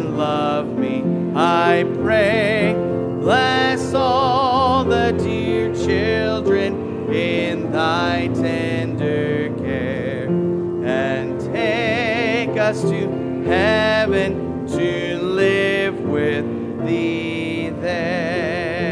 [0.01, 1.05] and love me,
[1.35, 2.73] I pray.
[3.21, 15.19] Bless all the dear children in thy tender care and take us to heaven to
[15.19, 16.47] live with
[16.87, 18.91] thee there.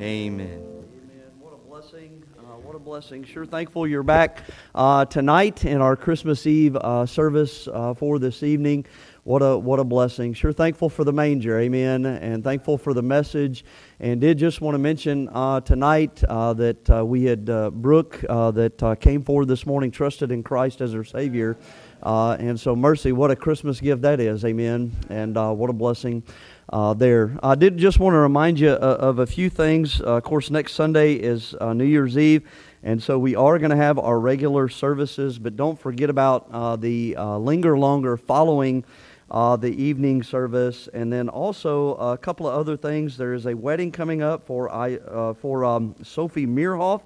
[0.00, 0.48] Amen.
[0.48, 1.30] Amen.
[1.38, 2.24] What a blessing.
[2.36, 3.22] Uh, what a blessing.
[3.22, 4.42] Sure thankful you're back
[4.74, 8.84] uh, tonight in our Christmas Eve uh, service uh, for this evening.
[9.26, 10.34] What a, what a blessing.
[10.34, 11.58] Sure thankful for the manger.
[11.58, 12.06] Amen.
[12.06, 13.64] And thankful for the message.
[13.98, 18.24] And did just want to mention uh, tonight uh, that uh, we had uh, Brooke
[18.28, 21.56] uh, that uh, came forward this morning, trusted in Christ as her Savior.
[22.04, 24.44] And so, mercy, what a Christmas gift that is.
[24.44, 24.92] Amen.
[25.08, 26.22] And what a blessing
[26.68, 27.36] uh, there.
[27.42, 30.00] I did just want to remind you of a few things.
[30.00, 32.48] Uh, of course, next Sunday is New Year's Eve,
[32.84, 37.16] and so we are going to have our regular services, but don't forget about the
[37.16, 38.84] Linger Longer following
[39.30, 40.88] uh, the evening service.
[40.92, 43.16] And then also a couple of other things.
[43.16, 47.02] There is a wedding coming up for, I, uh, for um, Sophie Meerhoff.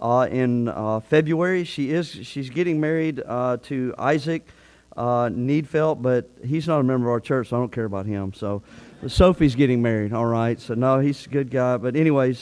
[0.00, 4.46] Uh, in uh, February, she is she's getting married uh, to Isaac
[4.96, 8.04] uh, Needfelt, but he's not a member of our church, so I don't care about
[8.04, 8.32] him.
[8.34, 8.62] So
[9.06, 10.60] Sophie's getting married, all right.
[10.60, 12.40] So no, he's a good guy, but anyways,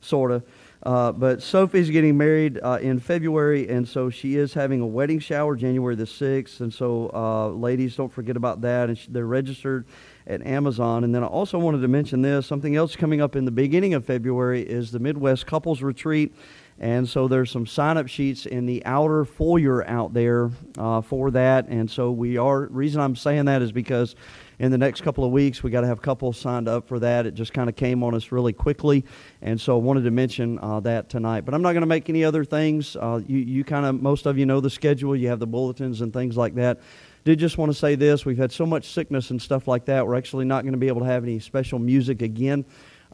[0.00, 0.44] sort of.
[0.82, 5.18] Uh, but Sophie's getting married uh, in February, and so she is having a wedding
[5.18, 6.60] shower January the 6th.
[6.60, 8.88] And so, uh, ladies, don't forget about that.
[8.88, 9.86] And she, they're registered
[10.26, 11.04] at Amazon.
[11.04, 13.94] And then I also wanted to mention this something else coming up in the beginning
[13.94, 16.34] of February is the Midwest Couples Retreat.
[16.78, 21.30] And so there's some sign up sheets in the outer foyer out there uh, for
[21.30, 21.68] that.
[21.68, 24.14] And so we are, reason I'm saying that is because
[24.58, 27.26] in the next couple of weeks we got to have couples signed up for that.
[27.26, 29.04] It just kind of came on us really quickly.
[29.42, 31.44] And so I wanted to mention uh, that tonight.
[31.44, 32.96] But I'm not going to make any other things.
[32.96, 36.00] Uh, you you kind of, most of you know the schedule, you have the bulletins
[36.00, 36.80] and things like that.
[37.24, 40.06] Did just want to say this we've had so much sickness and stuff like that.
[40.06, 42.64] We're actually not going to be able to have any special music again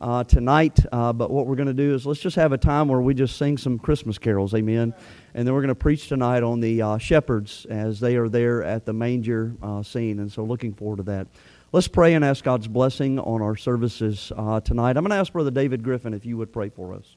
[0.03, 0.79] uh, tonight.
[0.93, 3.15] Uh, but what we're going to do is let's just have a time where we
[3.15, 4.93] just sing some Christmas carols, amen.
[5.35, 8.63] And then we're going to preach tonight on the uh, shepherds as they are there
[8.63, 10.19] at the manger uh, scene.
[10.19, 11.29] And so looking forward to that.
[11.71, 14.99] Let's pray and ask God's blessing on our services uh, tonight.
[14.99, 17.17] I'm going to ask Brother David Griffin if you would pray for us.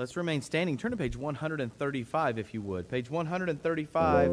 [0.00, 0.78] Let's remain standing.
[0.78, 2.88] Turn to page 135 if you would.
[2.88, 4.30] Page 135.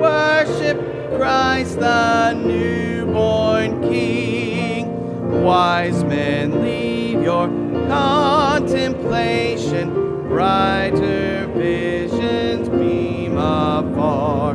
[0.00, 5.42] worship Christ the newborn King.
[5.42, 7.48] Wise men, leave your
[7.88, 9.90] contemplation,
[10.28, 14.54] brighter visions beam afar.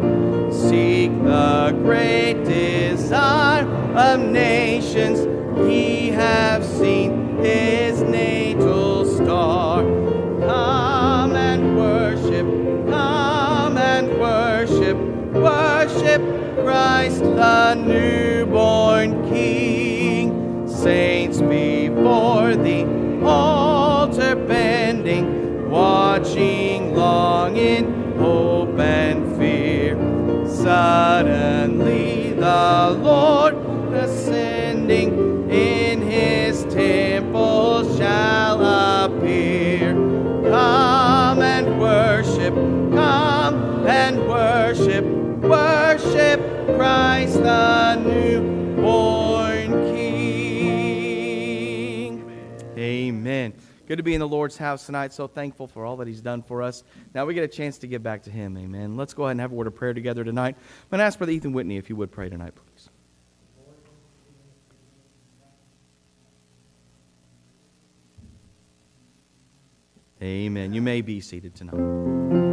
[0.49, 3.65] Seek the great desire
[3.97, 5.27] of nations,
[5.69, 9.83] ye have seen his natal star.
[10.39, 12.47] Come and worship,
[12.89, 14.97] come and worship,
[15.33, 20.67] worship Christ the newborn King.
[20.67, 22.87] Saints before the
[23.23, 29.93] altar bending, watching long in hope and fear.
[30.47, 33.64] Suddenly the Lord
[46.85, 50.21] Christ the newborn King.
[52.77, 53.53] Amen.
[53.87, 55.11] Good to be in the Lord's house tonight.
[55.11, 56.83] So thankful for all that He's done for us.
[57.15, 58.55] Now we get a chance to give back to Him.
[58.55, 58.97] Amen.
[58.97, 60.57] Let's go ahead and have a word of prayer together tonight.
[60.59, 62.87] I'm going to ask Brother Ethan Whitney if you would pray tonight, please.
[70.21, 70.71] Amen.
[70.71, 72.44] You may be seated tonight.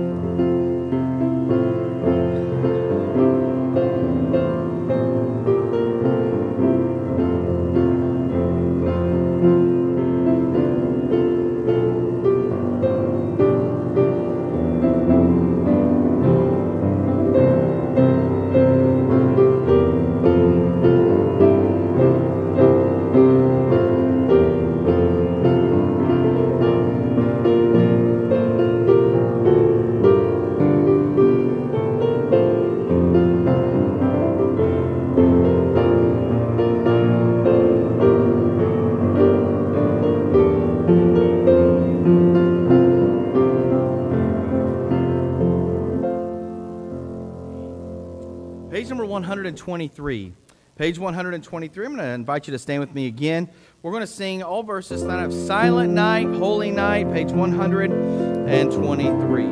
[49.52, 50.32] 123.
[50.76, 51.84] Page 123.
[51.84, 53.50] I'm going to invite you to stand with me again.
[53.82, 59.44] We're going to sing all verses tonight of Silent Night, Holy Night, page 123.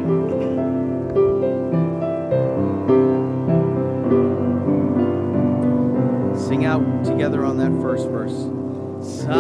[6.49, 8.33] Sing out together on that first verse.
[9.07, 9.35] Silent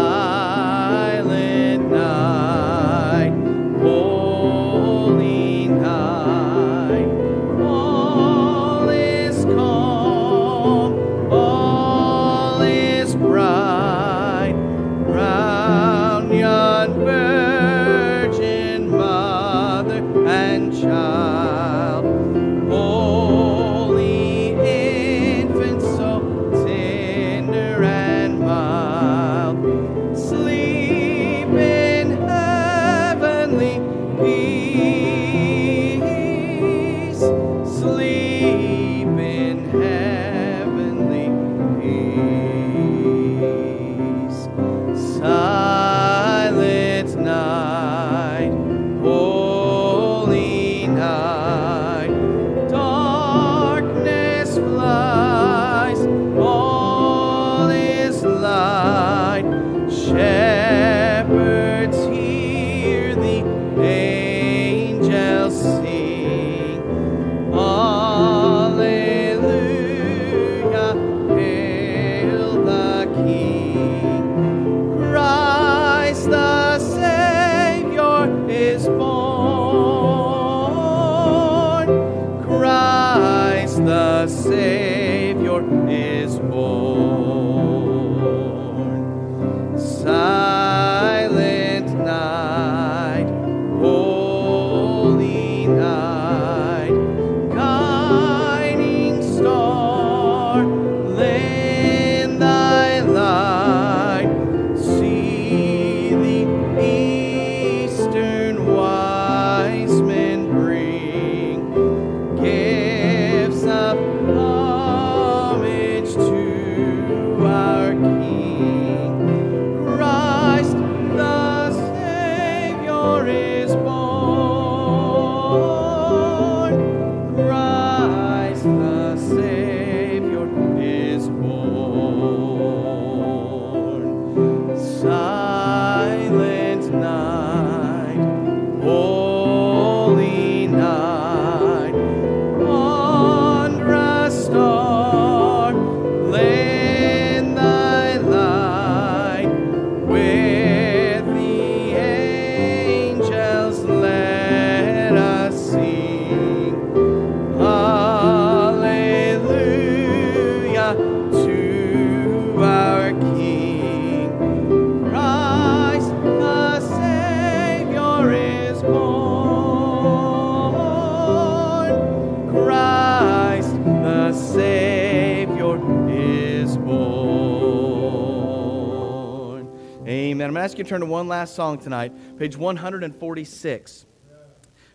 [180.85, 184.07] turn to one last song tonight, page 146.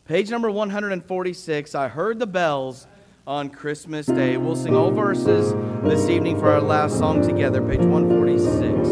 [0.06, 2.86] Page number 146, I heard the bells
[3.26, 4.38] on Christmas Day.
[4.38, 8.90] We'll sing all verses this evening for our last song together, page 146.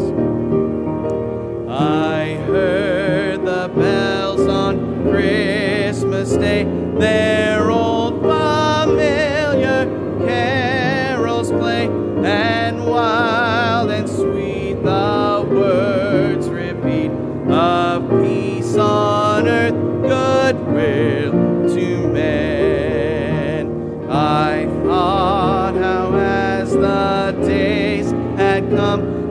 [1.70, 6.64] I heard the bells on Christmas Day,
[6.98, 7.63] their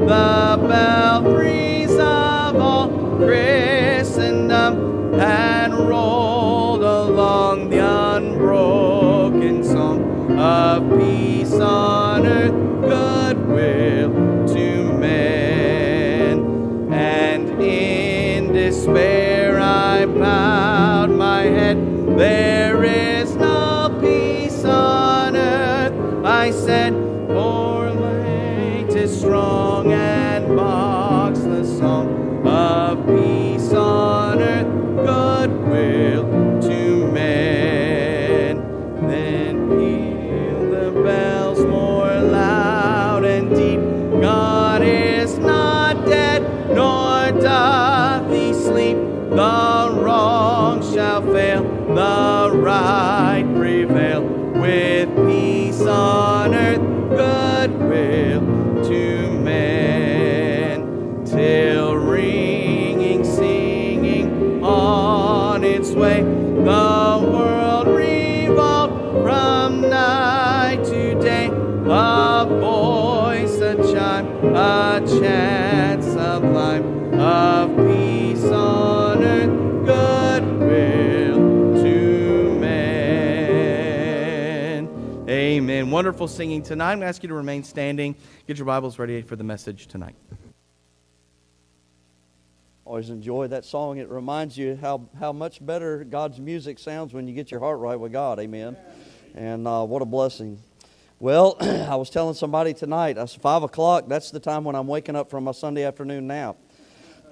[0.07, 12.51] the belfries of all Christendom and rolled along the unbroken song of peace on earth,
[12.81, 14.11] goodwill
[14.53, 16.91] to men.
[16.91, 21.77] And in despair I bowed my head.
[22.17, 22.52] There
[47.41, 48.97] doth he sleep.
[48.97, 54.21] The wrong shall fail, the right prevail.
[54.21, 55.12] With
[85.27, 85.91] Amen.
[85.91, 86.93] Wonderful singing tonight.
[86.93, 88.15] I'm going to ask you to remain standing.
[88.47, 90.15] Get your Bibles ready for the message tonight.
[92.85, 93.97] Always enjoy that song.
[93.97, 97.79] It reminds you how, how much better God's music sounds when you get your heart
[97.79, 98.39] right with God.
[98.39, 98.77] Amen.
[99.35, 100.59] And uh, what a blessing.
[101.19, 104.87] Well, I was telling somebody tonight, I said, 5 o'clock, that's the time when I'm
[104.87, 106.57] waking up from my Sunday afternoon nap.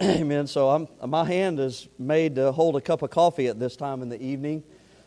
[0.04, 0.48] Amen.
[0.48, 4.02] So I'm, my hand is made to hold a cup of coffee at this time
[4.02, 4.64] in the evening.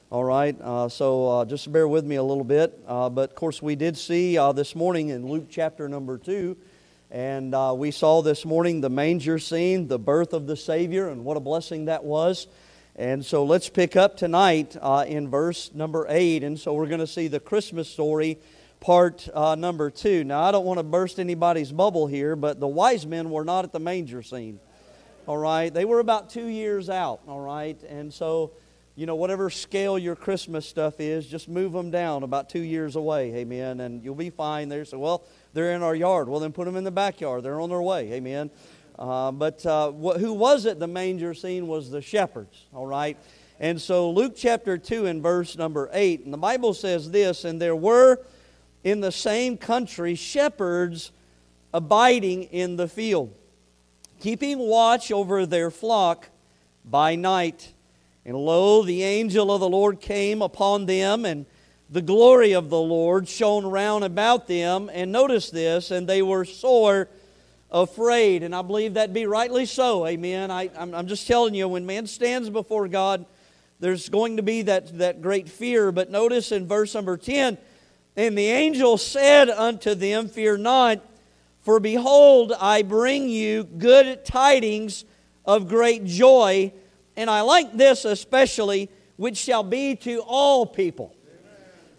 [0.09, 0.57] All right.
[0.61, 2.78] Uh, so uh, just bear with me a little bit.
[2.87, 6.57] Uh, but of course, we did see uh, this morning in Luke chapter number 2.
[7.11, 11.24] And uh, we saw this morning the manger scene, the birth of the Savior, and
[11.24, 12.46] what a blessing that was.
[12.94, 16.44] And so let's pick up tonight uh, in verse number 8.
[16.44, 18.38] And so we're going to see the Christmas story,
[18.78, 20.22] part uh, number 2.
[20.22, 23.64] Now, I don't want to burst anybody's bubble here, but the wise men were not
[23.64, 24.61] at the manger scene.
[25.26, 25.72] All right?
[25.72, 27.20] They were about two years out.
[27.26, 27.80] All right?
[27.84, 28.52] And so,
[28.94, 32.96] you know, whatever scale your Christmas stuff is, just move them down about two years
[32.96, 33.34] away.
[33.37, 33.80] Amen.
[33.80, 34.84] And you'll be fine there.
[34.84, 36.28] So, well, they're in our yard.
[36.28, 37.42] Well, then put them in the backyard.
[37.42, 38.12] They're on their way.
[38.12, 38.50] Amen.
[38.98, 42.66] Uh, but uh, wh- who was it the manger scene was the shepherds.
[42.72, 43.16] All right.
[43.60, 47.60] And so Luke chapter 2 and verse number 8, and the Bible says this, and
[47.60, 48.18] there were
[48.82, 51.12] in the same country shepherds
[51.72, 53.34] abiding in the field,
[54.20, 56.29] keeping watch over their flock
[56.85, 57.72] by night.
[58.24, 61.46] And lo, the angel of the Lord came upon them, and
[61.90, 64.90] the glory of the Lord shone round about them.
[64.92, 67.09] And notice this, and they were sore
[67.70, 68.42] afraid.
[68.42, 70.07] And I believe that be rightly so.
[70.07, 70.50] Amen.
[70.50, 73.27] I, I'm, I'm just telling you, when man stands before God,
[73.81, 75.92] there's going to be that, that great fear.
[75.92, 77.59] But notice in verse number 10
[78.16, 81.00] And the angel said unto them, Fear not,
[81.64, 85.05] for behold, I bring you good tidings
[85.46, 86.72] of great joy.
[87.16, 91.16] And I like this especially, which shall be to all people.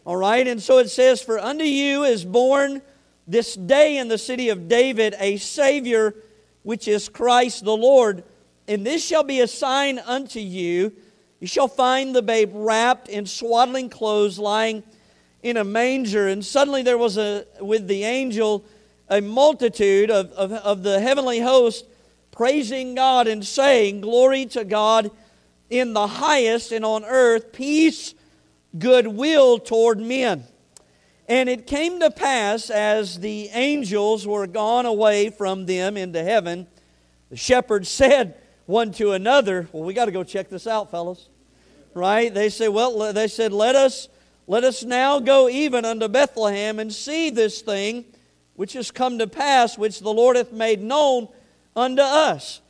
[0.06, 2.84] All right, and so it says, For unto you is born
[3.28, 6.14] this day in the city of David a Savior,
[6.62, 8.24] which is Christ the Lord.
[8.68, 10.94] And this shall be a sign unto you.
[11.40, 14.84] You shall find the babe wrapped in swaddling clothes, lying
[15.42, 16.28] in a manger.
[16.28, 18.64] And suddenly there was a, with the angel,
[19.10, 21.86] a multitude of, of, of the heavenly host
[22.32, 25.12] praising God and saying, Glory to God
[25.70, 28.14] in the highest, and on earth peace,
[28.78, 30.44] goodwill toward men.
[31.28, 36.68] And it came to pass as the angels were gone away from them into heaven,
[37.30, 41.30] the shepherds said one to another, Well, we got to go check this out, fellas.
[41.94, 42.34] Right?
[42.34, 44.10] They say, Well, they said, Let us
[44.48, 48.06] let us now go even unto Bethlehem and see this thing
[48.56, 51.28] which has come to pass, which the Lord hath made known
[51.76, 52.62] unto us.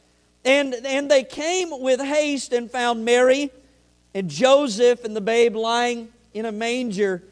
[0.44, 3.52] And, and they came with haste and found Mary
[4.14, 7.24] and Joseph and the babe lying in a manger.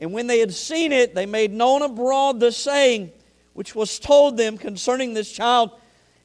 [0.00, 3.12] And when they had seen it, they made known abroad the saying
[3.54, 5.72] which was told them concerning this child.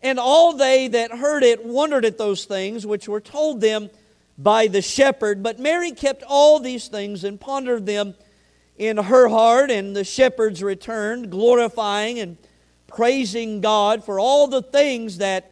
[0.04, 3.90] And all they that heard it wondered at those things which were told them
[4.38, 5.42] by the shepherd.
[5.42, 8.14] But Mary kept all these things and pondered them
[8.88, 9.72] in her heart.
[9.72, 12.38] And the shepherds returned, glorifying and
[12.88, 15.52] praising God for all the things that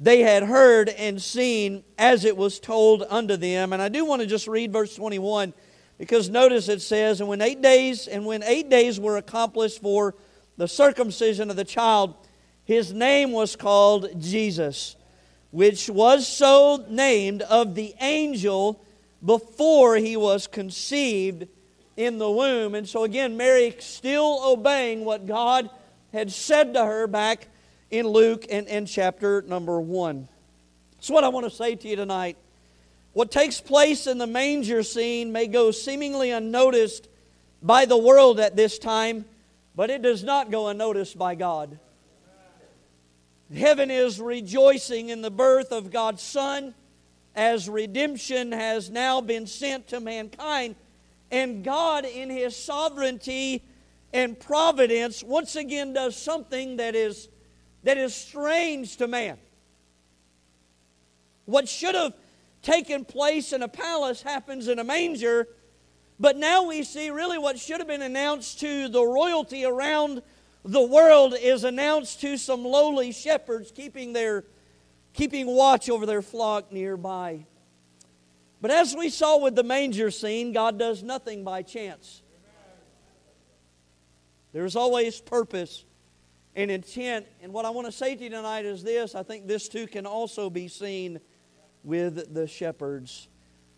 [0.00, 3.72] they had heard and seen as it was told unto them.
[3.72, 5.52] And I do want to just read verse 21
[5.98, 10.14] because notice it says, And when eight days, and when eight days were accomplished for
[10.56, 12.14] the circumcision of the child,
[12.64, 14.96] his name was called Jesus,
[15.50, 18.82] which was so named of the angel
[19.22, 21.46] before he was conceived
[22.00, 22.74] in the womb.
[22.74, 25.68] And so again, Mary still obeying what God
[26.12, 27.46] had said to her back
[27.90, 30.26] in Luke and, and chapter number 1.
[30.96, 32.38] That's what I want to say to you tonight.
[33.12, 37.08] What takes place in the manger scene may go seemingly unnoticed
[37.62, 39.26] by the world at this time,
[39.76, 41.78] but it does not go unnoticed by God.
[43.54, 46.74] Heaven is rejoicing in the birth of God's Son
[47.34, 50.76] as redemption has now been sent to mankind.
[51.30, 53.64] And God, in His sovereignty
[54.12, 57.28] and providence, once again does something that is
[57.82, 59.38] that is strange to man.
[61.46, 62.14] What should have
[62.62, 65.48] taken place in a palace happens in a manger,
[66.18, 70.22] but now we see really what should have been announced to the royalty around
[70.64, 74.44] the world is announced to some lowly shepherds keeping their
[75.14, 77.46] keeping watch over their flock nearby.
[78.60, 82.22] But as we saw with the manger scene, God does nothing by chance.
[84.52, 85.84] There's always purpose
[86.54, 87.26] and intent.
[87.42, 89.86] And what I want to say to you tonight is this I think this too
[89.86, 91.20] can also be seen
[91.84, 93.28] with the shepherds.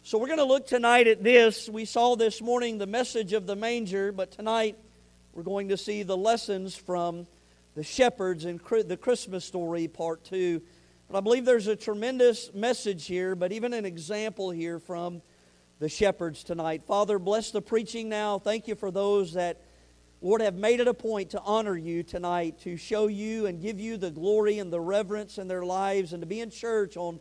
[0.03, 1.69] So we're going to look tonight at this.
[1.69, 4.77] We saw this morning the message of the manger, but tonight
[5.33, 7.29] we're going to see the lessons from
[7.77, 10.61] the shepherds in the Christmas story, part two.
[11.13, 15.21] But I believe there's a tremendous message here, but even an example here from
[15.79, 16.85] the shepherds tonight.
[16.87, 18.39] Father, bless the preaching now.
[18.39, 19.61] Thank you for those that
[20.23, 23.79] Lord, have made it a point to honor you tonight, to show you and give
[23.79, 27.21] you the glory and the reverence in their lives, and to be in church on,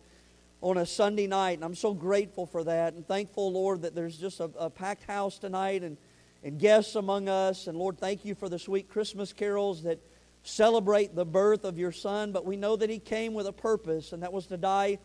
[0.61, 1.57] on a Sunday night.
[1.57, 5.03] And I'm so grateful for that and thankful, Lord, that there's just a, a packed
[5.03, 5.97] house tonight and,
[6.45, 7.67] and guests among us.
[7.67, 9.99] And Lord, thank you for the sweet Christmas carols that
[10.43, 12.31] celebrate the birth of your Son.
[12.31, 14.99] But we know that He came with a purpose, and that was to die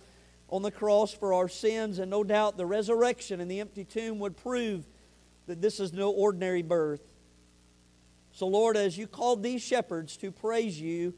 [0.48, 1.98] on the cross for our sins.
[1.98, 4.86] And no doubt the resurrection and the empty tomb would prove
[5.46, 7.02] that this is no ordinary birth.
[8.32, 11.14] So, Lord, as you called these shepherds to praise you,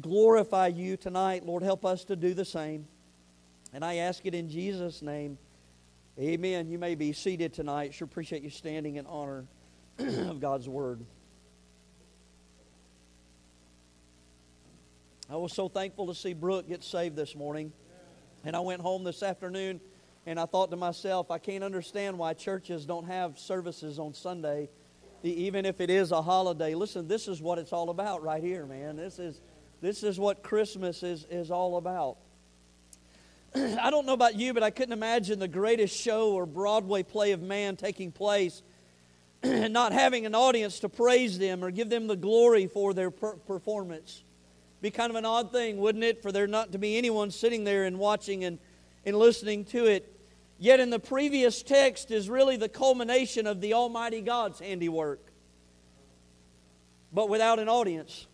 [0.00, 2.86] glorify you tonight, Lord, help us to do the same.
[3.72, 5.38] And I ask it in Jesus' name.
[6.18, 6.68] Amen.
[6.68, 7.94] You may be seated tonight.
[7.94, 9.46] Sure appreciate you standing in honor
[9.98, 11.00] of God's word.
[15.30, 17.72] I was so thankful to see Brooke get saved this morning.
[18.44, 19.80] And I went home this afternoon
[20.26, 24.68] and I thought to myself, I can't understand why churches don't have services on Sunday
[25.22, 26.74] even if it is a holiday.
[26.74, 28.96] Listen, this is what it's all about right here, man.
[28.96, 29.40] This is,
[29.80, 32.16] this is what Christmas is, is all about.
[33.54, 37.32] I don't know about you, but I couldn't imagine the greatest show or Broadway play
[37.32, 38.62] of man taking place
[39.42, 43.10] and not having an audience to praise them or give them the glory for their
[43.10, 44.24] per- performance.
[44.80, 47.64] Be kind of an odd thing, wouldn't it, for there not to be anyone sitting
[47.64, 48.58] there and watching and,
[49.04, 50.16] and listening to it.
[50.58, 55.20] Yet in the previous text is really the culmination of the Almighty God's handiwork,
[57.12, 58.26] but without an audience.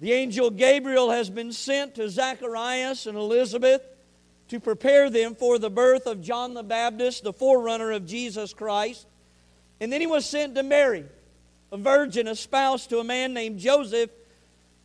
[0.00, 3.82] The angel Gabriel has been sent to Zacharias and Elizabeth
[4.48, 9.06] to prepare them for the birth of John the Baptist, the forerunner of Jesus Christ.
[9.80, 11.04] And then he was sent to Mary,
[11.72, 14.10] a virgin, a spouse to a man named Joseph.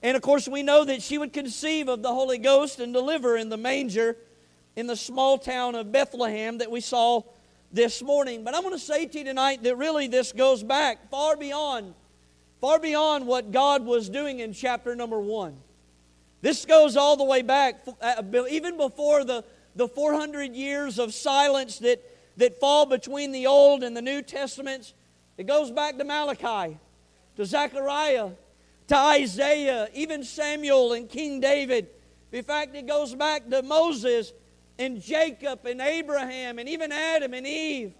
[0.04, 3.38] And of course, we know that she would conceive of the Holy Ghost and deliver
[3.38, 4.18] in the manger
[4.76, 7.22] in the small town of Bethlehem that we saw
[7.72, 8.44] this morning.
[8.44, 11.94] But I want to say to you tonight that really this goes back far beyond,
[12.60, 15.56] far beyond what God was doing in chapter number one.
[16.42, 19.46] This goes all the way back, uh, even before the,
[19.78, 22.04] the 400 years of silence that,
[22.36, 24.94] that fall between the Old and the New Testaments.
[25.38, 26.78] It goes back to Malachi,
[27.38, 28.32] to Zechariah,
[28.88, 31.88] to Isaiah, even Samuel and King David.
[32.32, 34.34] In fact, it goes back to Moses
[34.80, 37.94] and Jacob and Abraham and even Adam and Eve.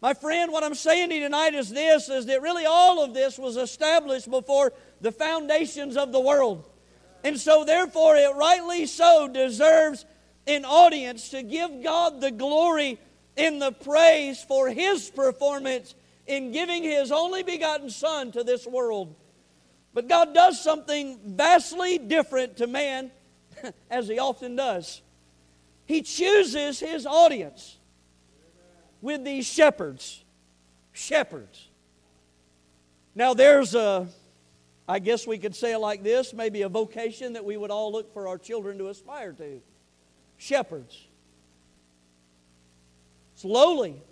[0.00, 3.14] My friend, what I'm saying to you tonight is this is that really all of
[3.14, 6.68] this was established before the foundations of the world.
[7.22, 10.04] And so, therefore, it rightly so deserves
[10.46, 12.98] an audience to give God the glory
[13.36, 15.94] and the praise for His performance
[16.26, 19.16] in giving His only begotten Son to this world.
[19.94, 23.12] But God does something vastly different to man,
[23.90, 25.00] as He often does.
[25.86, 27.78] He chooses His audience
[29.00, 30.24] with these shepherds.
[30.92, 31.68] Shepherds.
[33.14, 34.08] Now, there's a
[34.86, 37.90] I guess we could say it like this maybe a vocation that we would all
[37.90, 39.62] look for our children to aspire to
[40.36, 41.06] shepherds.
[43.34, 44.02] It's lowly,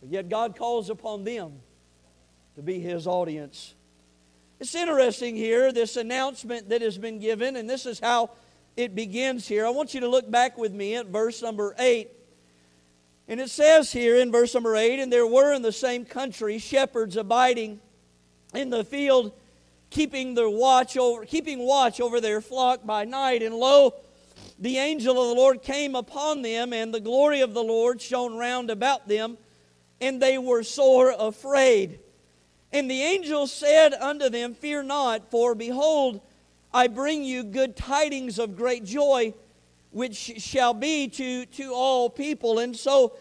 [0.00, 1.60] but yet God calls upon them
[2.56, 3.74] to be His audience.
[4.60, 8.30] It's interesting here, this announcement that has been given, and this is how
[8.76, 9.64] it begins here.
[9.64, 12.10] I want you to look back with me at verse number 8.
[13.26, 16.58] And it says here in verse number 8 And there were in the same country
[16.58, 17.80] shepherds abiding
[18.52, 19.32] in the field
[19.88, 23.94] keeping the watch over keeping watch over their flock by night and lo
[24.58, 28.36] the angel of the lord came upon them and the glory of the lord shone
[28.36, 29.36] round about them
[30.00, 31.98] and they were sore afraid
[32.72, 36.20] and the angel said unto them fear not for behold
[36.72, 39.32] i bring you good tidings of great joy
[39.90, 43.12] which shall be to to all people and so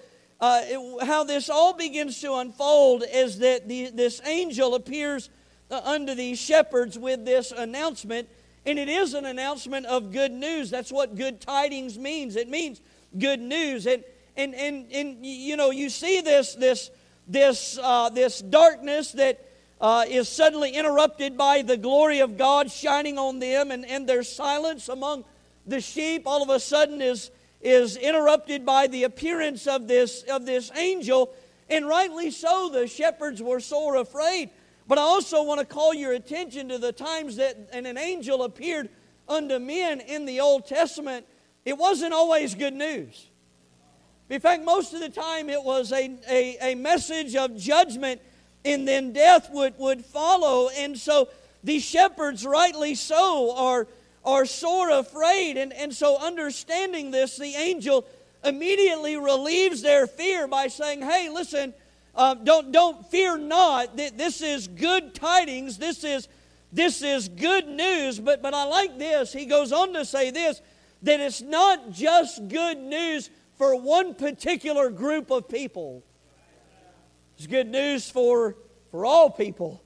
[0.41, 5.29] uh, it, how this all begins to unfold is that the, this angel appears
[5.69, 8.29] uh, unto these shepherds with this announcement.
[8.65, 10.69] And it is an announcement of good news.
[10.69, 12.35] That's what good tidings means.
[12.35, 12.81] It means
[13.17, 13.85] good news.
[13.85, 14.03] And,
[14.37, 16.89] and, and, and you know, you see this, this,
[17.29, 19.45] this, uh, this darkness that
[19.79, 24.23] uh, is suddenly interrupted by the glory of God shining on them, and, and their
[24.23, 25.23] silence among
[25.65, 30.45] the sheep all of a sudden is, is interrupted by the appearance of this, of
[30.45, 31.33] this angel.
[31.69, 34.49] And rightly so, the shepherds were sore afraid.
[34.87, 38.89] But I also want to call your attention to the times that an angel appeared
[39.27, 41.27] unto men in the Old Testament.
[41.63, 43.28] It wasn't always good news.
[44.29, 48.21] In fact, most of the time it was a, a, a message of judgment,
[48.63, 50.69] and then death would, would follow.
[50.69, 51.29] And so
[51.63, 53.87] these shepherds, rightly so, are,
[54.23, 55.57] are sore afraid.
[55.57, 58.05] And, and so, understanding this, the angel
[58.43, 61.73] immediately relieves their fear by saying, Hey, listen,
[62.15, 63.97] uh, don't, don't fear not.
[63.97, 65.77] This is good tidings.
[65.77, 66.27] This is,
[66.71, 68.19] this is good news.
[68.19, 69.33] But, but I like this.
[69.33, 70.61] He goes on to say this
[71.01, 76.01] that it's not just good news for one particular group of people,
[77.37, 78.55] it's good news for,
[78.89, 79.83] for all people.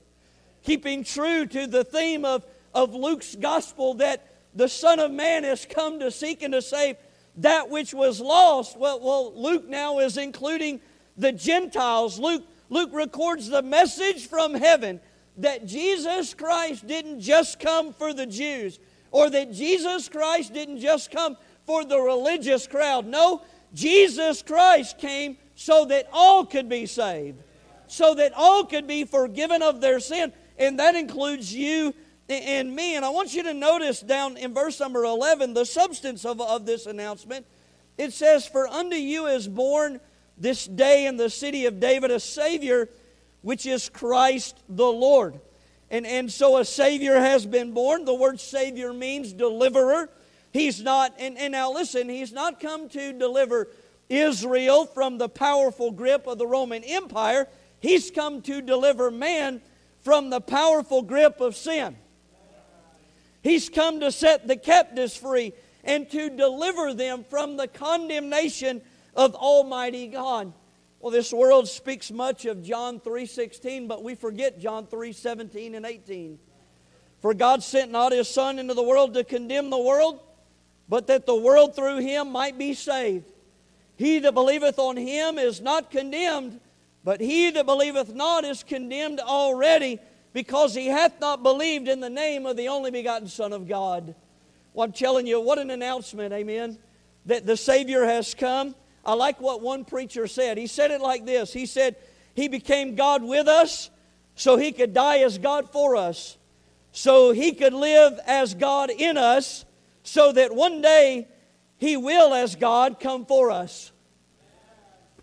[0.62, 5.66] Keeping true to the theme of, of Luke's gospel that the Son of Man has
[5.66, 6.96] come to seek and to save
[7.38, 8.78] that which was lost.
[8.78, 10.80] Well, well Luke now is including
[11.16, 12.16] the Gentiles.
[12.16, 15.00] Luke, Luke records the message from heaven
[15.38, 18.78] that Jesus Christ didn't just come for the Jews
[19.10, 23.06] or that Jesus Christ didn't just come for the religious crowd.
[23.06, 23.42] No,
[23.74, 27.42] Jesus Christ came so that all could be saved,
[27.86, 31.94] so that all could be forgiven of their sin, and that includes you
[32.28, 32.96] and me.
[32.96, 36.66] And I want you to notice down in verse number 11 the substance of, of
[36.66, 37.46] this announcement.
[37.98, 40.00] It says, For unto you is born
[40.38, 42.88] this day in the city of David a Savior,
[43.42, 45.40] which is Christ the Lord.
[45.90, 48.04] And, and so a Savior has been born.
[48.04, 50.08] The word Savior means deliverer.
[50.54, 53.66] He's not, and, and now listen, He's not come to deliver
[54.08, 57.48] Israel from the powerful grip of the Roman Empire.
[57.80, 59.60] He's come to deliver man
[60.02, 61.96] from the powerful grip of sin.
[63.42, 68.80] He's come to set the captives free and to deliver them from the condemnation
[69.16, 70.52] of Almighty God.
[71.00, 76.38] Well, this world speaks much of John 3:16, but we forget John 3:17 and 18.
[77.18, 80.20] For God sent not his son into the world to condemn the world,
[80.88, 83.30] but that the world through him might be saved.
[83.96, 86.60] He that believeth on him is not condemned,
[87.04, 89.98] but he that believeth not is condemned already,
[90.32, 94.14] because he hath not believed in the name of the only begotten Son of God.
[94.72, 96.78] Well, I'm telling you, what an announcement, amen,
[97.26, 98.74] that the Savior has come.
[99.04, 100.58] I like what one preacher said.
[100.58, 101.96] He said it like this He said,
[102.34, 103.90] He became God with us
[104.34, 106.36] so He could die as God for us,
[106.92, 109.64] so He could live as God in us,
[110.04, 111.26] so that one day
[111.78, 113.90] He will, as God, come for us.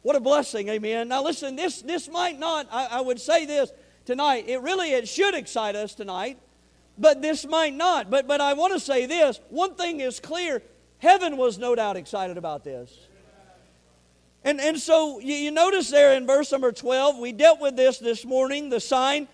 [0.02, 1.08] What a blessing, amen.
[1.08, 3.72] Now listen, this, this might not, I, I would say this
[4.04, 6.40] tonight, it really, it should excite us tonight,
[6.98, 8.10] but this might not.
[8.10, 10.64] But, but I want to say this, one thing is clear,
[10.98, 13.08] heaven was no doubt excited about this.
[14.44, 18.00] And, and so you, you notice there in verse number 12, we dealt with this
[18.00, 19.28] this morning, the sign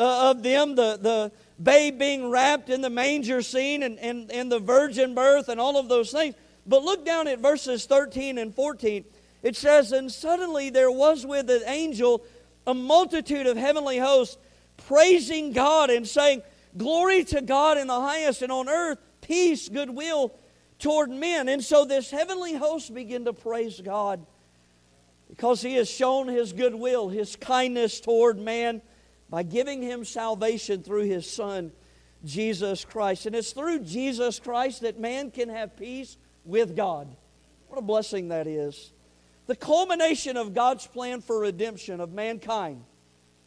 [0.00, 4.50] uh, of them, the, the babe being wrapped in the manger scene and, and, and
[4.50, 6.34] the virgin birth and all of those things.
[6.66, 9.04] But look down at verses 13 and 14.
[9.42, 12.24] It says, And suddenly there was with the angel
[12.66, 14.38] a multitude of heavenly hosts
[14.86, 16.42] praising God and saying,
[16.76, 20.34] Glory to God in the highest, and on earth peace, goodwill
[20.78, 21.48] toward men.
[21.48, 24.24] And so this heavenly host began to praise God
[25.28, 28.82] because he has shown his goodwill, his kindness toward man
[29.34, 31.72] by giving him salvation through his Son,
[32.24, 33.26] Jesus Christ.
[33.26, 37.08] And it's through Jesus Christ that man can have peace with God.
[37.66, 38.92] What a blessing that is.
[39.48, 42.84] The culmination of God's plan for redemption of mankind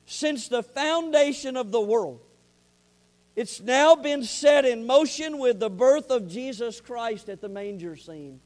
[0.06, 2.19] since the foundation of the world.
[3.38, 7.95] It's now been set in motion with the birth of Jesus Christ at the manger
[7.95, 8.41] scene.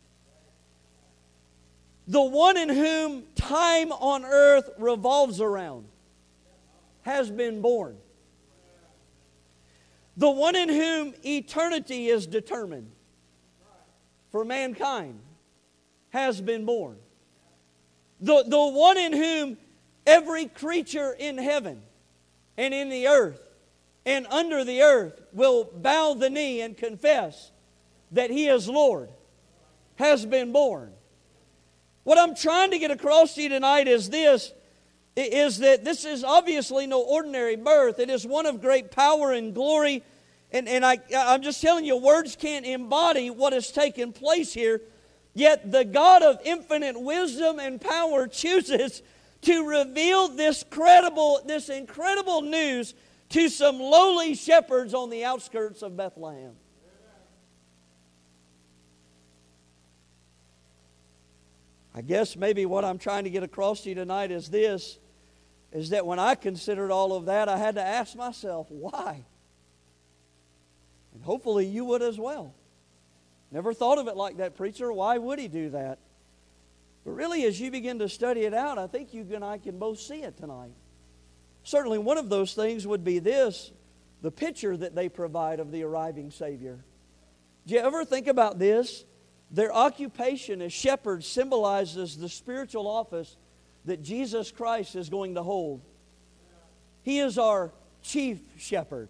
[2.08, 5.88] The one in whom time on earth revolves around
[7.04, 7.98] has been born.
[10.18, 12.92] The one in whom eternity is determined
[14.32, 15.20] for mankind
[16.10, 16.98] has been born.
[18.20, 19.58] The, the one in whom
[20.06, 21.82] every creature in heaven
[22.58, 23.42] and in the earth
[24.06, 27.52] and under the earth will bow the knee and confess
[28.12, 29.10] that He is Lord
[29.96, 30.92] has been born.
[32.04, 34.52] What I'm trying to get across to you tonight is this
[35.16, 38.00] is that this is obviously no ordinary birth.
[38.00, 40.04] It is one of great power and glory.
[40.52, 44.82] And, and I, I'm just telling you, words can't embody what has taken place here.
[45.34, 49.02] Yet the God of infinite wisdom and power chooses
[49.42, 52.94] to reveal this credible, this incredible news
[53.30, 56.54] to some lowly shepherds on the outskirts of Bethlehem.
[61.94, 64.98] I guess maybe what I'm trying to get across to you tonight is this
[65.72, 69.24] is that when I considered all of that, I had to ask myself, why?
[71.14, 72.54] And hopefully you would as well.
[73.52, 74.92] Never thought of it like that, preacher.
[74.92, 76.00] Why would he do that?
[77.04, 79.80] But really, as you begin to study it out, I think you and I can
[79.80, 80.74] both see it tonight.
[81.64, 83.72] Certainly, one of those things would be this
[84.22, 86.80] the picture that they provide of the arriving Savior.
[87.66, 89.04] Do you ever think about this?
[89.50, 93.36] Their occupation as shepherds symbolizes the spiritual office
[93.86, 95.82] that Jesus Christ is going to hold.
[97.04, 99.10] He is our chief shepherd.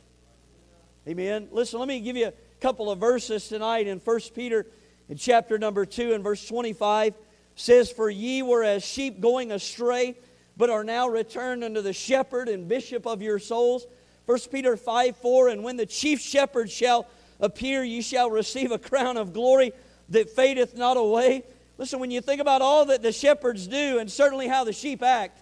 [1.08, 1.48] Amen.
[1.52, 4.68] Listen, let me give you a couple of verses tonight in 1 Peter
[5.10, 7.16] in chapter number 2 and verse 25
[7.56, 10.16] says for ye were as sheep going astray
[10.56, 13.88] but are now returned unto the shepherd and bishop of your souls
[14.26, 17.08] 1 Peter 5 4 and when the chief shepherd shall
[17.40, 19.74] appear ye shall receive a crown of glory
[20.10, 21.44] that fadeth not away
[21.82, 25.02] Listen, when you think about all that the shepherds do and certainly how the sheep
[25.02, 25.42] act,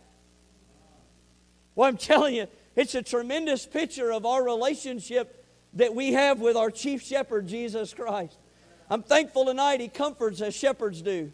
[1.76, 2.48] well, I'm telling you,
[2.78, 7.94] it's a tremendous picture of our relationship that we have with our chief shepherd, Jesus
[7.94, 8.38] Christ.
[8.90, 11.34] I'm thankful tonight he comforts as shepherds do.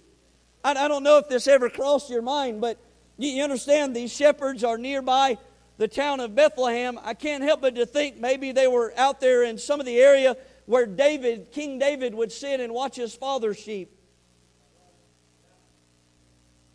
[0.63, 2.79] I, I don't know if this ever crossed your mind, but
[3.19, 5.37] you, you understand these shepherds are nearby
[5.77, 6.99] the town of Bethlehem.
[7.03, 9.99] I can't help but to think maybe they were out there in some of the
[9.99, 13.94] area where David, King David, would sit and watch his father's sheep.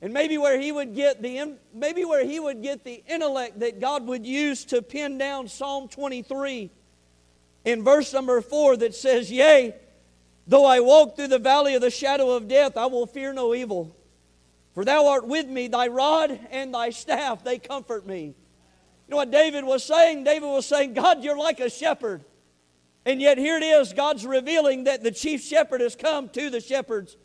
[0.03, 3.81] And maybe where he would get the maybe where he would get the intellect that
[3.81, 6.71] God would use to pin down Psalm 23
[7.65, 9.75] in verse number 4 that says, "Yea,
[10.47, 13.55] though I walk through the valley of the shadow of death, I will fear no
[13.55, 13.95] evil.
[14.73, 19.17] For thou art with me, thy rod and thy staff, they comfort me." You know
[19.17, 20.25] what David was saying?
[20.25, 22.25] David was saying, "God, you're like a shepherd."
[23.05, 26.61] And yet here it is, God's revealing that the chief shepherd has come to the
[26.61, 27.17] shepherds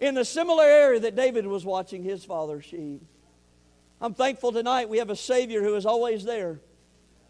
[0.00, 3.02] in the similar area that David was watching his father's sheep.
[4.00, 6.60] I'm thankful tonight we have a Savior who is always there.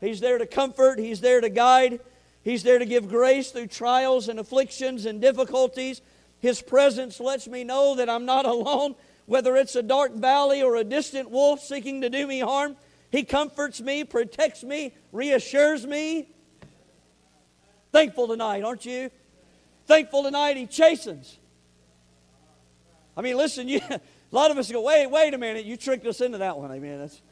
[0.00, 2.00] He's there to comfort, He's there to guide,
[2.42, 6.02] He's there to give grace through trials and afflictions and difficulties.
[6.40, 8.96] His presence lets me know that I'm not alone,
[9.26, 12.76] whether it's a dark valley or a distant wolf seeking to do me harm.
[13.10, 16.28] He comforts me, protects me, reassures me.
[17.92, 19.10] Thankful tonight, aren't you?
[19.86, 21.38] Thankful tonight, He chastens.
[23.16, 24.00] I mean, listen, you, a
[24.30, 26.70] lot of us go, wait, wait a minute, you tricked us into that one.
[26.70, 27.22] I mean, that's,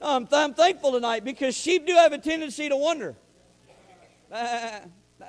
[0.00, 3.16] I'm, th- I'm thankful tonight because sheep do have a tendency to wonder.
[4.30, 4.34] Uh,
[5.22, 5.24] uh,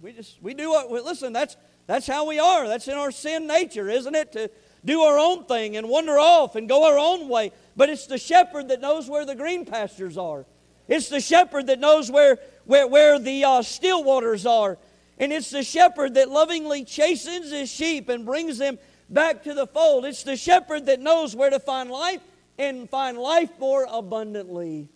[0.00, 2.68] we just, we do what, we, listen, that's, that's how we are.
[2.68, 4.32] That's in our sin nature, isn't it?
[4.32, 4.50] To
[4.84, 7.52] do our own thing and wander off and go our own way.
[7.76, 10.46] But it's the shepherd that knows where the green pastures are.
[10.88, 14.78] It's the shepherd that knows where, where, where the uh, still waters are.
[15.18, 18.78] And it's the shepherd that lovingly chastens his sheep and brings them
[19.12, 20.04] back to the fold.
[20.04, 22.20] It's the shepherd that knows where to find life
[22.58, 24.88] and find life more abundantly.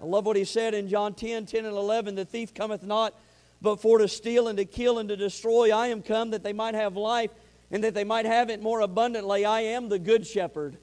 [0.00, 3.14] I love what he said in John 10 10 and 11 The thief cometh not
[3.62, 5.70] but for to steal and to kill and to destroy.
[5.74, 7.30] I am come that they might have life
[7.70, 9.44] and that they might have it more abundantly.
[9.44, 10.76] I am the good shepherd.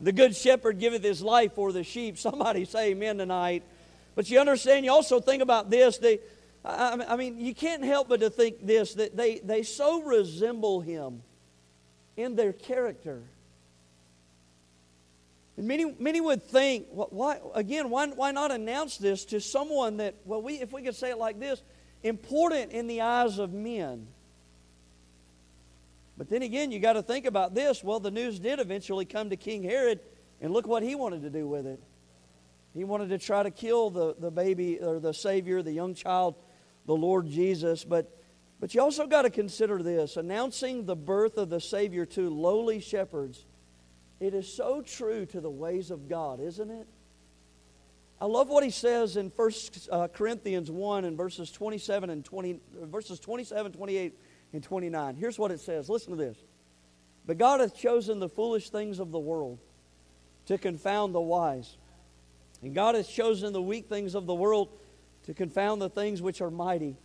[0.00, 2.18] The good shepherd giveth his life for the sheep.
[2.18, 3.64] Somebody say amen tonight.
[4.14, 5.98] But you understand, you also think about this.
[5.98, 6.20] They,
[6.64, 10.80] I, I mean, you can't help but to think this that they, they so resemble
[10.80, 11.22] him
[12.18, 13.22] in their character.
[15.56, 20.16] And many, many would think, why, again, why, why not announce this to someone that,
[20.24, 21.62] well, we, if we could say it like this,
[22.02, 24.08] important in the eyes of men?
[26.16, 27.84] But then again, you got to think about this.
[27.84, 30.00] Well, the news did eventually come to King Herod,
[30.40, 31.80] and look what he wanted to do with it.
[32.74, 36.34] He wanted to try to kill the, the baby or the Savior, the young child,
[36.86, 37.84] the Lord Jesus.
[37.84, 38.10] But,
[38.60, 42.80] but you also got to consider this announcing the birth of the Savior to lowly
[42.80, 43.44] shepherds.
[44.20, 46.88] It is so true to the ways of God, isn't it?
[48.20, 49.50] I love what he says in 1
[49.92, 54.18] uh, Corinthians 1 and verses 27 and 20, verses 27, 28,
[54.52, 55.14] and 29.
[55.14, 55.88] Here's what it says.
[55.88, 56.36] Listen to this.
[57.26, 59.60] But God hath chosen the foolish things of the world
[60.46, 61.76] to confound the wise.
[62.62, 64.70] And God hath chosen the weak things of the world
[65.24, 66.96] to confound the things which are mighty.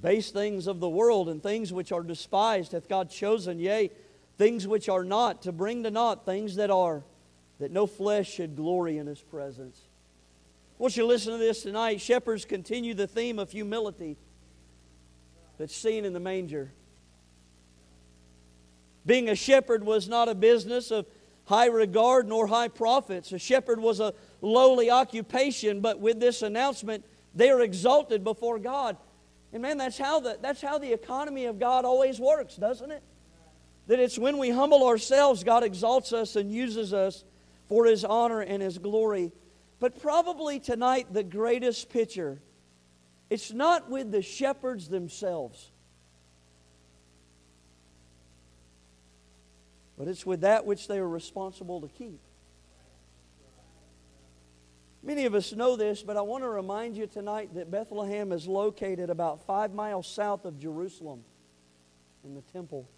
[0.00, 3.90] Base things of the world and things which are despised hath God chosen, yea,
[4.36, 7.02] things which are not, to bring to naught things that are,
[7.58, 9.80] that no flesh should glory in his presence.
[10.78, 12.00] I want you to listen to this tonight.
[12.00, 14.18] Shepherds continue the theme of humility
[15.58, 16.70] that's seen in the manger.
[19.06, 21.06] Being a shepherd was not a business of
[21.46, 23.32] high regard nor high profits.
[23.32, 28.98] A shepherd was a lowly occupation, but with this announcement, they are exalted before God.
[29.56, 33.02] And man, that's how the, that's how the economy of God always works, doesn't it?
[33.86, 37.24] That it's when we humble ourselves, God exalts us and uses us
[37.64, 39.32] for His honor and His glory.
[39.80, 42.38] But probably tonight, the greatest picture,
[43.30, 45.70] it's not with the shepherds themselves,
[49.96, 52.20] but it's with that which they are responsible to keep.
[55.06, 58.48] Many of us know this, but I want to remind you tonight that Bethlehem is
[58.48, 61.22] located about five miles south of Jerusalem
[62.24, 62.90] in the temple.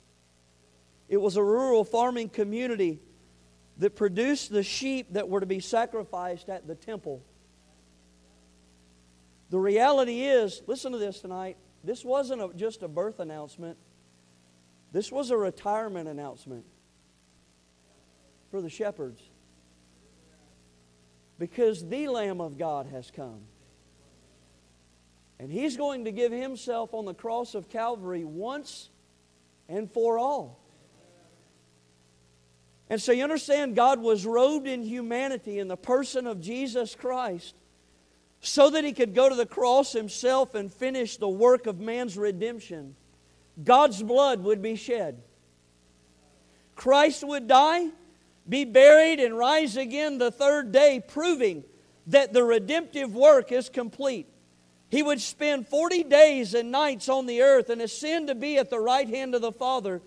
[1.10, 3.02] It was a rural farming community
[3.76, 7.22] that produced the sheep that were to be sacrificed at the temple.
[9.50, 13.76] The reality is, listen to this tonight, this wasn't a, just a birth announcement,
[14.92, 16.64] this was a retirement announcement
[18.50, 19.20] for the shepherds.
[21.38, 23.40] Because the Lamb of God has come.
[25.38, 28.90] And He's going to give Himself on the cross of Calvary once
[29.68, 30.58] and for all.
[32.90, 37.54] And so you understand, God was robed in humanity in the person of Jesus Christ
[38.40, 42.16] so that he could go to the cross himself and finish the work of man's
[42.16, 42.94] redemption.
[43.62, 45.22] God's blood would be shed.
[46.76, 47.88] Christ would die,
[48.48, 51.64] be buried, and rise again the third day, proving
[52.06, 54.26] that the redemptive work is complete.
[54.90, 58.70] He would spend 40 days and nights on the earth and ascend to be at
[58.70, 60.00] the right hand of the Father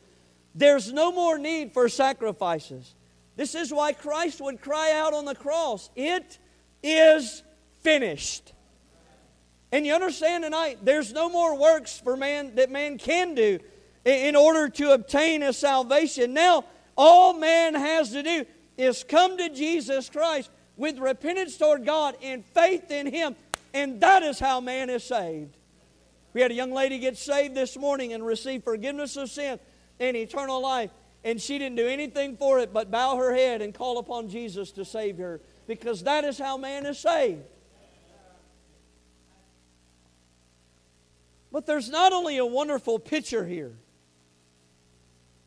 [0.53, 2.93] there's no more need for sacrifices.
[3.35, 6.37] This is why Christ would cry out on the cross, It
[6.83, 7.43] is
[7.81, 8.53] finished.
[9.71, 13.59] And you understand tonight, there's no more works for man that man can do
[14.03, 16.33] in order to obtain a salvation.
[16.33, 16.65] Now,
[16.97, 18.45] all man has to do
[18.77, 23.35] is come to Jesus Christ with repentance toward God and faith in Him,
[23.73, 25.55] and that is how man is saved.
[26.33, 29.59] We had a young lady get saved this morning and receive forgiveness of sin
[29.99, 30.91] and eternal life.
[31.23, 34.71] And she didn't do anything for it but bow her head and call upon Jesus
[34.71, 37.43] to save her because that is how man is saved.
[41.51, 43.73] But there's not only a wonderful picture here,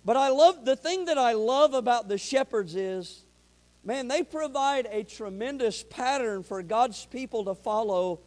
[0.04, 3.24] but I love the thing that I love about the shepherds is,
[3.84, 8.20] man, they provide a tremendous pattern for God's people to follow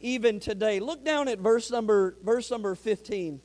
[0.00, 0.80] even today.
[0.80, 3.40] Look down at verse number verse number 15.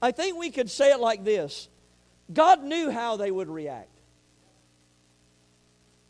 [0.00, 1.68] I think we could say it like this
[2.32, 3.88] God knew how they would react.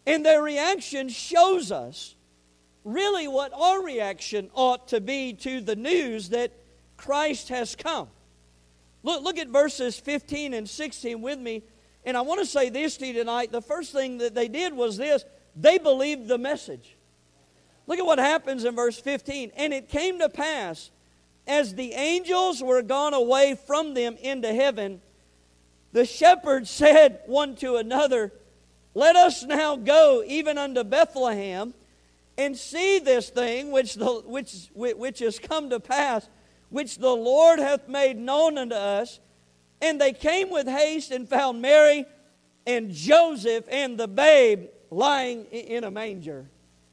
[0.06, 2.16] And their reaction shows us
[2.84, 6.52] really what our reaction ought to be to the news that
[6.96, 8.08] Christ has come.
[9.02, 11.62] Look, look at verses 15 and 16 with me.
[12.04, 13.52] And I want to say this to you tonight.
[13.52, 15.24] The first thing that they did was this
[15.54, 16.96] they believed the message.
[17.86, 19.52] Look at what happens in verse 15.
[19.56, 20.90] And it came to pass
[21.46, 25.00] as the angels were gone away from them into heaven,
[25.92, 28.32] the shepherds said one to another,
[28.94, 31.74] Let us now go even unto Bethlehem
[32.38, 36.28] and see this thing which, the, which, which has come to pass,
[36.72, 39.20] which the Lord hath made known unto us.
[39.80, 42.06] And they came with haste and found Mary
[42.66, 46.46] and Joseph and the babe lying in a manger.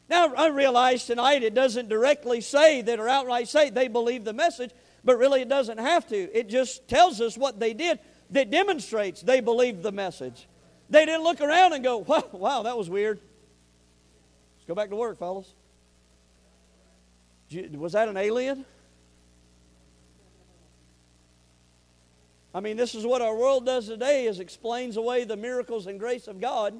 [0.10, 4.34] Now, I realize tonight it doesn't directly say that or outright say they believe the
[4.34, 4.72] message,
[5.04, 6.38] but really it doesn't have to.
[6.38, 8.00] It just tells us what they did
[8.32, 10.48] that demonstrates they believed the message.
[10.90, 13.20] They didn't look around and go, wow, wow that was weird.
[14.58, 15.54] Let's go back to work, fellas.
[17.72, 18.66] Was that an alien?
[22.54, 26.00] I mean, this is what our world does today is explains away the miracles and
[26.00, 26.80] grace of God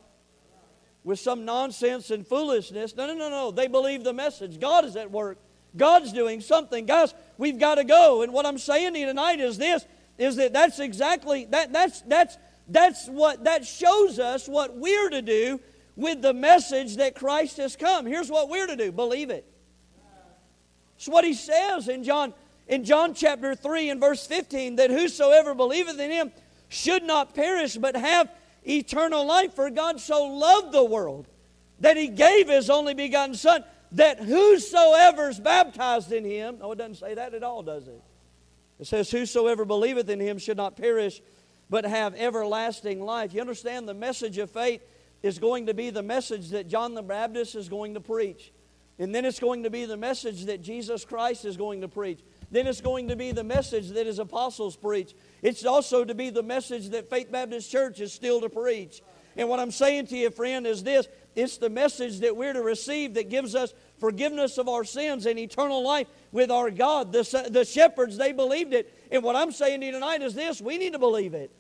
[1.04, 2.96] with some nonsense and foolishness.
[2.96, 3.52] No, no, no, no.
[3.52, 4.60] They believe the message.
[4.60, 5.38] God is at work.
[5.78, 6.86] God's doing something.
[6.86, 8.24] Guys, we've got to go.
[8.24, 9.86] And what I'm saying to you tonight is this
[10.18, 15.22] is that that's exactly that that's that's that's what that shows us what we're to
[15.22, 15.60] do
[15.96, 18.06] with the message that Christ has come.
[18.06, 18.92] Here's what we're to do.
[18.92, 19.46] Believe it.
[20.98, 22.34] It's what he says in John
[22.70, 26.32] in John chapter 3 and verse 15 that whosoever believeth in him
[26.70, 28.30] should not perish but have
[28.64, 29.56] eternal life.
[29.56, 31.28] For God so loved the world
[31.80, 33.64] that he gave his only begotten Son,
[33.94, 38.02] that whosoever is baptized in him, no, it doesn't say that at all, does it?
[38.78, 41.22] It says, Whosoever believeth in him should not perish,
[41.70, 43.34] but have everlasting life.
[43.34, 44.82] You understand the message of faith
[45.24, 48.54] is going to be the message that John the Baptist is going to preach.
[49.00, 52.20] And then it's going to be the message that Jesus Christ is going to preach.
[52.52, 55.14] Then it's going to be the message that his apostles preach.
[55.42, 59.02] It's also to be the message that Faith Baptist Church is still to preach.
[59.38, 62.62] And what I'm saying to you, friend, is this it's the message that we're to
[62.62, 67.12] receive that gives us forgiveness of our sins and eternal life with our God.
[67.12, 68.94] The, the shepherds, they believed it.
[69.12, 71.52] And what I'm saying to you tonight is this we need to believe it.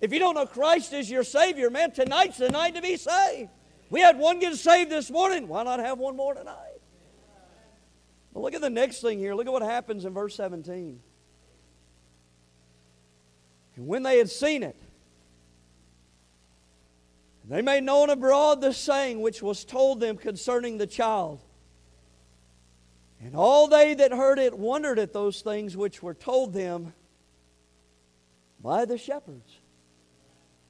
[0.00, 3.50] If you don't know Christ is your Savior, man, tonight's the night to be saved.
[3.88, 5.46] We had one get saved this morning.
[5.46, 6.71] Why not have one more tonight?
[8.32, 9.34] Well, look at the next thing here.
[9.34, 11.00] Look at what happens in verse 17.
[13.76, 14.76] And when they had seen it,
[17.48, 21.42] they made known abroad the saying which was told them concerning the child.
[23.20, 26.92] And all they that heard it wondered at those things which were told them
[28.60, 29.58] by the shepherds.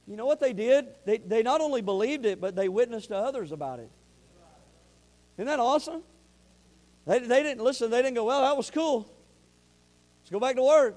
[0.06, 0.88] You know what they did?
[1.04, 3.90] They, they not only believed it, but they witnessed to others about it.
[5.36, 6.02] Isn't that awesome?
[7.06, 7.90] They, they didn't listen.
[7.90, 9.10] They didn't go, well, that was cool.
[10.20, 10.96] Let's go back to work.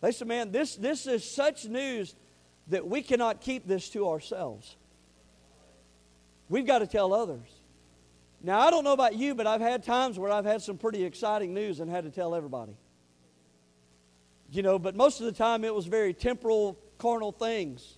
[0.00, 2.14] They said, man, this, this is such news
[2.68, 4.76] that we cannot keep this to ourselves.
[6.48, 7.48] We've got to tell others.
[8.42, 11.04] Now, I don't know about you, but I've had times where I've had some pretty
[11.04, 12.76] exciting news and had to tell everybody.
[14.50, 17.96] You know, but most of the time it was very temporal, carnal things.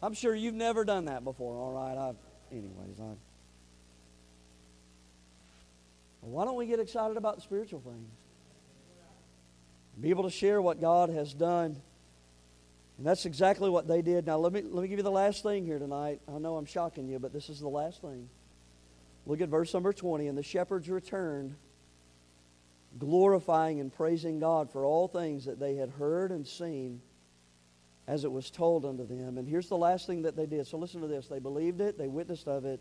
[0.00, 1.98] I'm sure you've never done that before, all right?
[1.98, 2.14] I,
[2.54, 3.14] anyways, I.
[6.20, 8.10] Well, why don't we get excited about the spiritual things?
[10.00, 11.76] Be able to share what God has done.
[12.96, 14.26] And that's exactly what they did.
[14.26, 16.20] Now, let me, let me give you the last thing here tonight.
[16.28, 18.28] I know I'm shocking you, but this is the last thing.
[19.26, 20.26] Look at verse number 20.
[20.26, 21.54] And the shepherds returned,
[22.98, 27.00] glorifying and praising God for all things that they had heard and seen
[28.06, 29.38] as it was told unto them.
[29.38, 30.66] And here's the last thing that they did.
[30.66, 31.28] So listen to this.
[31.28, 32.80] They believed it, they witnessed of it,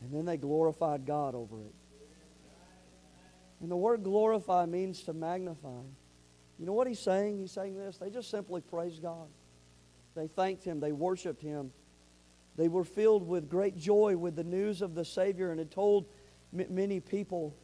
[0.00, 1.74] and then they glorified God over it.
[3.60, 5.82] And the word glorify means to magnify.
[6.58, 7.38] You know what he's saying?
[7.38, 7.98] He's saying this.
[7.98, 9.28] They just simply praised God.
[10.14, 10.80] They thanked him.
[10.80, 11.72] They worshiped him.
[12.56, 16.06] They were filled with great joy with the news of the Savior and had told
[16.52, 17.54] many people.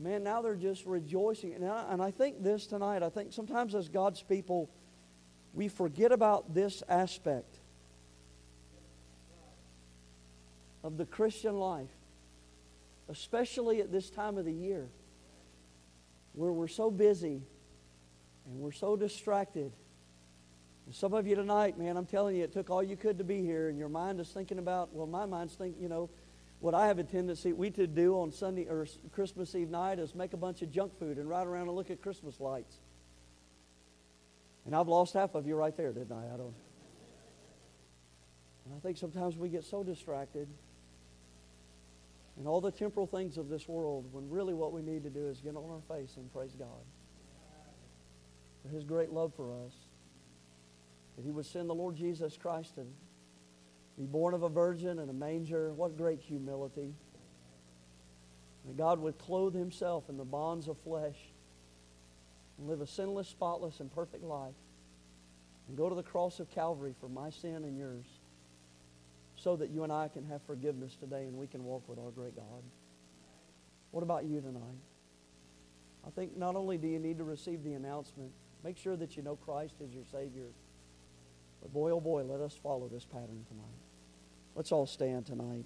[0.00, 1.54] Man, now they're just rejoicing.
[1.54, 4.70] And I, and I think this tonight, I think sometimes as God's people,
[5.54, 7.58] we forget about this aspect
[10.84, 11.90] of the Christian life,
[13.08, 14.88] especially at this time of the year
[16.34, 17.42] where we're so busy
[18.46, 19.72] and we're so distracted.
[20.86, 23.24] And some of you tonight, man, I'm telling you, it took all you could to
[23.24, 26.10] be here, and your mind is thinking about, well, my mind's thinking, you know,
[26.60, 30.14] what I have a tendency we to do on Sunday or Christmas Eve night is
[30.14, 32.76] make a bunch of junk food and ride around and look at Christmas lights.
[34.64, 36.24] And I've lost half of you right there, didn't I?
[36.26, 36.54] I don't.
[38.64, 40.48] And I think sometimes we get so distracted
[42.38, 45.28] and all the temporal things of this world when really what we need to do
[45.28, 46.68] is get on our face and praise God
[48.62, 49.72] for His great love for us.
[51.16, 52.90] That He would send the Lord Jesus Christ and
[53.98, 55.72] be born of a virgin in a manger.
[55.74, 56.94] What great humility.
[58.66, 61.18] That God would clothe Himself in the bonds of flesh
[62.58, 64.54] and live a sinless, spotless, and perfect life
[65.68, 68.06] and go to the cross of Calvary for my sin and yours
[69.42, 72.10] so that you and I can have forgiveness today and we can walk with our
[72.10, 72.62] great God.
[73.90, 74.78] What about you tonight?
[76.06, 78.30] I think not only do you need to receive the announcement,
[78.62, 80.46] make sure that you know Christ is your Savior.
[81.60, 83.82] But boy, oh boy, let us follow this pattern tonight.
[84.54, 85.64] Let's all stand tonight.